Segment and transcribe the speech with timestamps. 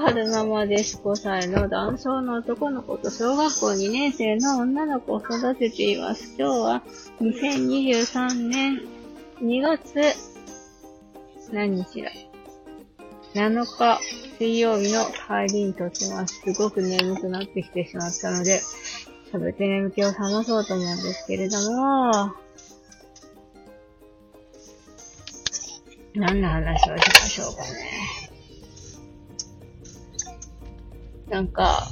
[0.00, 1.00] 春ママです。
[1.02, 6.36] 5歳の男性の男の子と小学校2年生の女の子を育てています。
[6.38, 6.82] 今日は
[7.20, 8.82] 2023年
[9.40, 10.14] 2月
[11.52, 12.10] 何日だ
[13.34, 14.00] ?7 日
[14.38, 16.42] 水曜日の帰りにとってます。
[16.44, 18.60] すごく眠くなってきてしまったので、
[19.32, 22.34] 喋って眠気を覚まそうと思うんですけれども、
[26.14, 27.97] 何の話をしましょうかね。
[31.30, 31.88] なんか、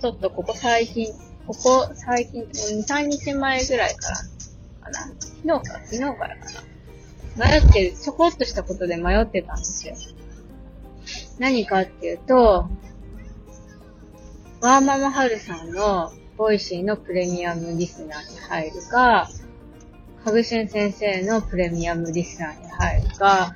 [0.00, 1.12] ちょっとここ最近、
[1.46, 5.00] ここ最近、2、3日前ぐらいからかな。
[5.18, 6.44] 昨日か、昨日からか
[7.36, 7.46] な。
[7.50, 9.94] 迷ってる、ちょこっとしたことで迷ってたんですよ。
[11.38, 12.68] 何かっていうと、
[14.60, 19.28] ワーママハルさんの Voicy のプレミアムリスナーに入るか、
[20.24, 23.54] ハグシュン先生のプレミアムリスナーに入るか、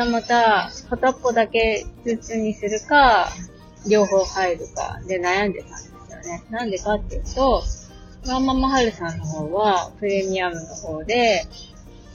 [0.00, 3.28] たまた片っぽだけ通知にするか、
[3.86, 6.42] 両方入るかで悩んでたんですよね。
[6.48, 7.62] なんでかっていうと、
[8.26, 11.44] ワンママハルさんの方はプレミアムの方で、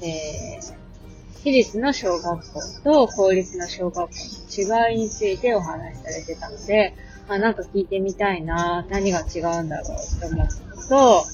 [0.01, 0.75] えー、
[1.43, 4.15] 私立の小学校と公立の小学校
[4.63, 6.95] の違いについてお話しされてたので、
[7.27, 11.25] あ、なんか聞いてみたいな、何が違うんだろうって思ったのと、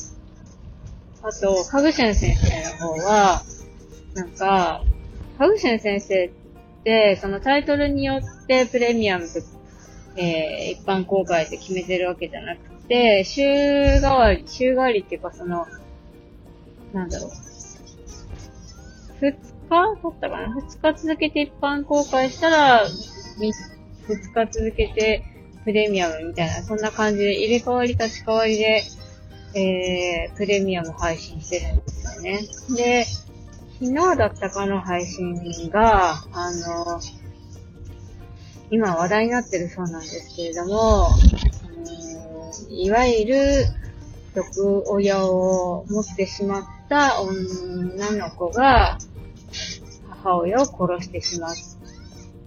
[1.23, 3.41] あと、カグシェン先生の方は、
[4.15, 4.83] なんか、
[5.37, 6.40] ハグシェン先生って、
[7.19, 9.39] そのタイトルによってプレミアムと、
[10.15, 15.67] えー、一般公開って決めてるわけじゃなくて、週替わり、週替わりっていうかその、
[16.93, 17.31] なんだろう。
[19.21, 19.37] 二日?
[20.01, 20.53] 取ったかな？
[20.53, 22.85] 二日続けて一般公開したら、
[23.37, 25.23] 二日続けて
[25.63, 28.81] プレミアムみたいな、そんな感じで入れ替わり立ち替わりで、
[29.53, 32.39] えー、プレミアム配信してるんですよね。
[32.75, 33.05] で、
[33.81, 35.33] 昨日だったかの配信
[35.71, 36.99] が、あの、
[38.69, 41.07] 今話題になってるそうなんですけれども、
[42.69, 43.65] いわゆる
[44.35, 48.99] 毒親を持ってしまった女の子が
[50.09, 51.55] 母親を殺してしまっ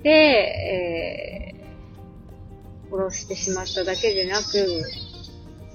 [0.05, 4.57] て、えー、殺してしまっただけでなく、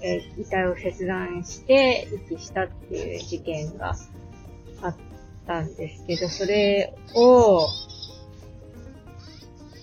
[0.01, 3.97] えー、遺体を切断して遺棄したっていう事件が
[4.81, 4.95] あっ
[5.49, 7.67] ったんですけど、それを、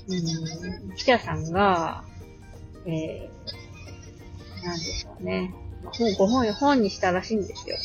[0.09, 2.05] うん、記者さんが、
[2.87, 5.53] えー、なんでしょうね。
[5.93, 7.77] 本、ご本、本にしたらしいんですよ。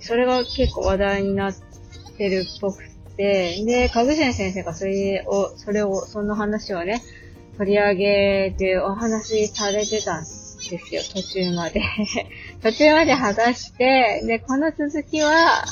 [0.00, 1.54] それが結構話題になっ
[2.16, 7.02] てるっぽくて、で、かぐせん先生がそれを、それを、その話をね、
[7.58, 10.26] 取り上げてお話しされてたんで
[10.78, 11.82] すよ、途中まで。
[12.62, 15.64] 途中まで話して、で、この続きは、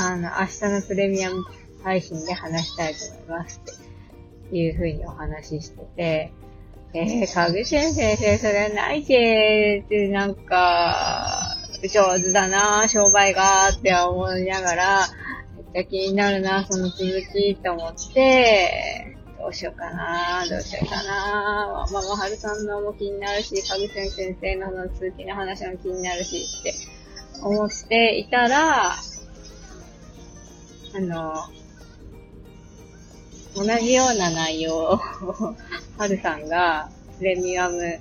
[0.00, 1.42] あの、明日のプレミアム
[1.82, 3.60] 配信で話したいと思います
[4.46, 6.32] っていうふうにお話ししてて、
[6.94, 11.56] えー、かぐしん先生、それはないけーって、なんか、
[11.92, 15.08] 上手だな商売がーって思いながら、
[15.56, 17.00] めっちゃ気になるなその続
[17.32, 26.74] きと思って、どうしようかなどうしようかなママハルさんのも気になるし、かぐしん先生のの続きの話も気になるしって
[27.42, 28.94] 思っていたら、
[30.94, 31.34] あの、
[33.54, 34.96] 同じような内容を、
[35.98, 37.98] はるさんが、プレミアム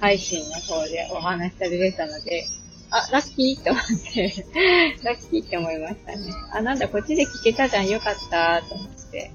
[0.00, 2.44] 配信の方でお話しされてたので、
[2.90, 4.46] あ、ラッキーって思って
[5.02, 6.32] ラッキーって思いましたね。
[6.52, 9.30] あ、なんだ、こっちで聞けたじゃん、よかったと思って。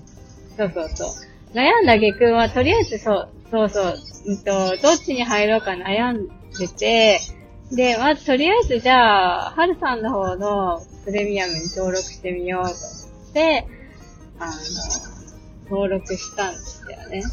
[0.57, 1.09] そうそうそう。
[1.53, 3.95] 悩んだ下君は、とりあえずそう、そうそう、
[4.25, 6.27] うんと、どっちに入ろうか悩ん
[6.57, 7.19] でて、
[7.71, 13.67] で、まずとりあえずじゃあ、はるさんの方のプレミアムに登録してみようと思って、
[14.39, 14.51] あの、
[15.69, 17.23] 登録したんですよね。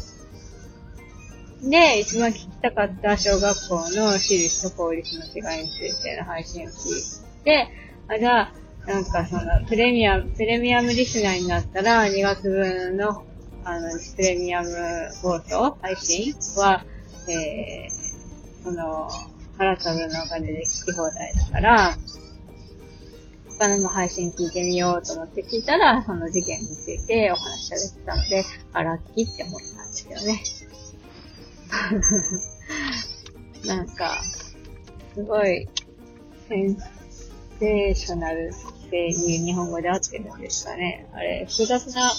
[1.61, 7.67] で、一番聞きたかった小学校の私立と公立の違いについての配信を聞いて、
[8.07, 8.53] あ、じゃあ、
[8.87, 13.25] なんかその、プレミアム、プレミアムリスナーになったら、2月分の、
[13.65, 14.69] あの、プレミアム
[15.21, 16.85] 放送、配信は、
[17.27, 19.09] えー、その、
[19.59, 21.97] 払った分のお金で聞き放題だから、
[23.59, 30.41] 他のも配信聞いてみようと思って聞いたら、その事件についてお話しされてたので、あ、ラッキーって思ったんですけどね。
[33.75, 34.23] なんか、
[35.13, 35.67] すごい、
[36.47, 36.77] セン
[37.59, 38.53] セーショナル
[38.87, 41.05] っていう日本語で合ってるんですかね。
[41.11, 42.09] あれ、複雑な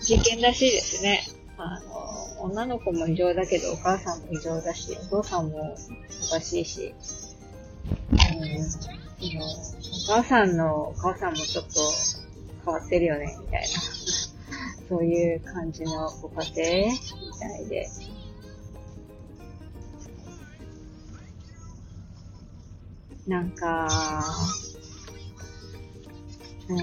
[0.00, 1.22] 事件らしいですね。
[1.58, 1.99] あの、
[2.40, 5.76] 女の子も異常だけど、お母さんも異常だし、お父さんも
[6.28, 6.94] おかしいし、
[8.12, 11.80] うん、お母さんのお母さんもちょっと
[12.64, 13.68] 変わってるよね、みたいな。
[14.88, 16.98] そういう感じのご家庭み
[17.38, 17.88] たいで。
[23.26, 23.88] なんか、
[26.68, 26.76] うー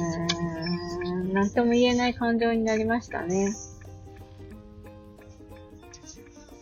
[1.24, 3.54] ん、なんとも言えない感情になりましたね。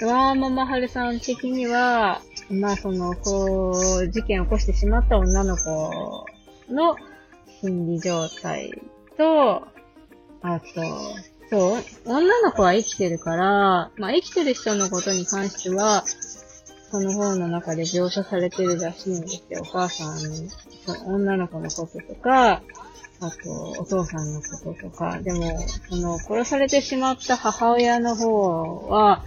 [0.01, 3.71] ワーママハルさん的には、まあその、こ
[4.01, 6.25] う、事件を起こしてしまった女の子
[6.69, 6.95] の
[7.61, 8.71] 心理状態
[9.17, 9.67] と、
[10.41, 10.65] あと、
[11.49, 16.03] そう、女の子は生きてるから、まあ生きてる人のことに関しては、
[16.91, 19.61] その本の中で描写されてるらしいんですよ。
[19.61, 20.19] お母さん、
[21.05, 22.61] 女の子のこととか、
[23.21, 25.19] あと、お父さんのこととか。
[25.21, 25.57] でも、
[25.89, 29.23] その、殺されてしまった母親の方は、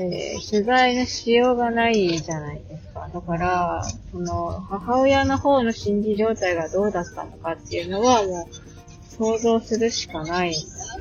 [0.00, 3.08] えー、取材のしようがないじゃないですか。
[3.12, 10.56] だから、その、母親の方の心理状態がどうだったのかっていうのは、もう、想像するしかないんで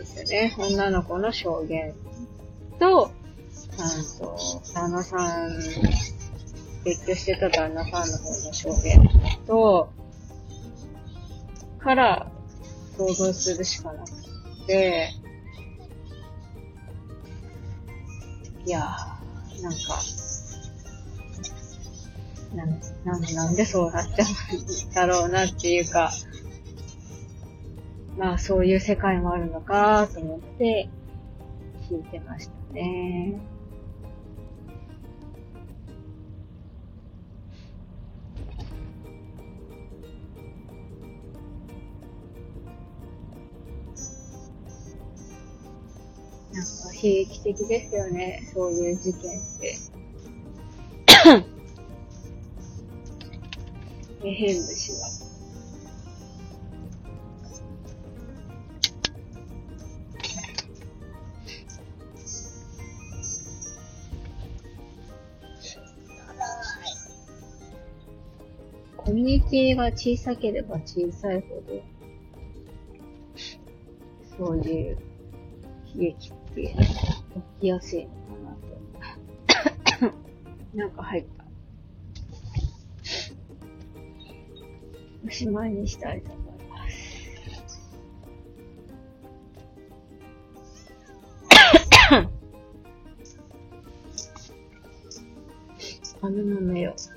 [0.06, 0.56] すよね。
[0.58, 1.94] 女の子の証言
[2.80, 3.12] と、
[3.76, 4.38] ちゃんと、
[4.74, 5.60] 旦那さん、
[6.84, 9.10] 別居してた旦那さんの方の証言
[9.46, 9.90] と、
[11.80, 12.32] から
[12.98, 14.12] 想像するしかなく
[14.66, 15.10] て、
[18.68, 20.02] いやー、なんか、
[22.54, 26.12] なん、なん、なんでそうなっちゃうんだろうなっていうか、
[28.18, 30.90] まあそういう世界もあるのかと思って
[31.90, 33.40] 聞いてましたね。
[46.58, 49.78] なんか悲劇的ですよね、そういう事件って。
[54.26, 54.98] えへん虫は。
[68.98, 71.84] コミュニティが小さければ小さいほど、
[74.38, 74.98] そういう
[75.94, 76.74] 悲劇って起
[77.62, 78.18] きやすいのか
[80.00, 80.16] なと。
[80.74, 81.46] なんか入った。
[85.26, 87.08] おしまいにしたいと思います。
[96.22, 97.17] あの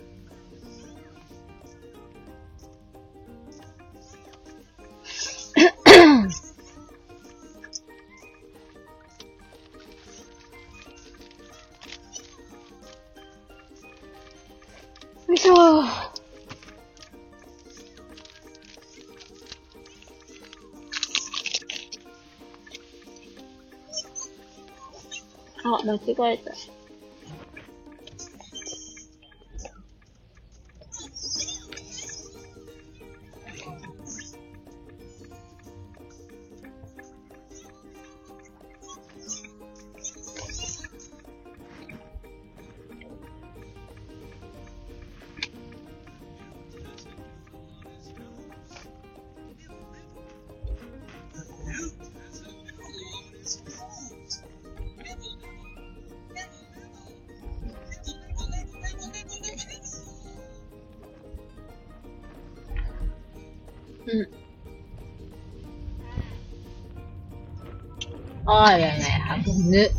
[15.31, 15.83] の目よ。
[25.63, 26.80] あ、間違えた。
[68.47, 69.91] ああ、やね、はずぬ。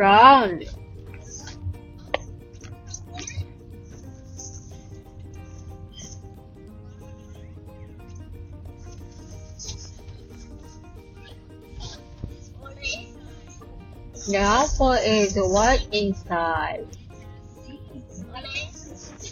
[0.00, 0.64] round.
[14.26, 16.86] The apple is white inside.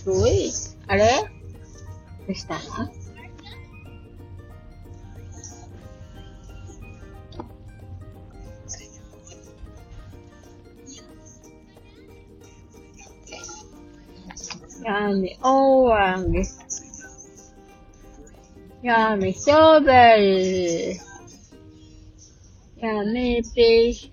[0.06, 0.52] うい。
[2.28, 2.54] あれどうした
[14.84, 17.54] やみ、オーランです。
[18.82, 20.98] やみ、ストロベリー。
[22.86, 24.12] やみ、ピーチ。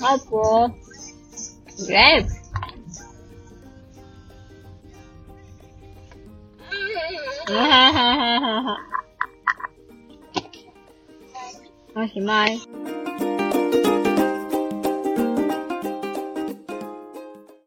[0.00, 0.72] Apple.
[1.86, 2.37] Grape.
[7.50, 7.54] お
[12.06, 12.60] しまい。